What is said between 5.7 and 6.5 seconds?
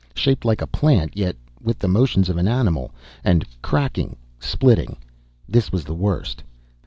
was the worst.